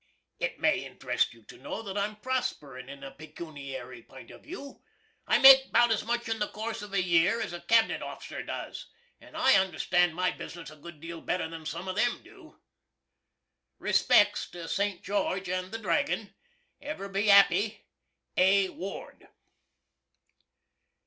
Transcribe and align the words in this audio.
It 0.39 0.59
may 0.59 0.79
interest 0.79 1.31
you 1.31 1.43
to 1.43 1.59
know 1.59 1.83
that 1.83 1.95
I'm 1.95 2.15
prosperin' 2.15 2.89
in 2.89 3.03
a 3.03 3.11
pecoonery 3.11 4.01
pint 4.01 4.31
of 4.31 4.41
view. 4.41 4.81
I 5.27 5.37
make 5.37 5.71
'bout 5.71 5.91
as 5.91 6.03
much 6.03 6.27
in 6.27 6.39
the 6.39 6.47
course 6.47 6.81
of 6.81 6.91
a 6.95 7.03
year 7.03 7.39
as 7.39 7.53
a 7.53 7.59
cab'net 7.59 8.01
offisser 8.01 8.43
does, 8.43 8.87
& 9.09 9.21
I 9.21 9.57
understand 9.59 10.15
my 10.15 10.31
business 10.31 10.71
a 10.71 10.75
good 10.75 11.01
deal 11.01 11.21
better 11.21 11.47
than 11.47 11.67
some 11.67 11.87
of 11.87 11.97
them 11.97 12.19
do. 12.23 12.59
Respecks 13.79 14.49
to 14.49 14.67
St. 14.67 15.03
George 15.03 15.45
& 15.45 15.45
the 15.45 15.77
Dragon. 15.79 16.33
Ever 16.81 17.07
be 17.07 17.29
'appy. 17.29 17.85
A. 18.37 18.69
Ward. 18.69 19.27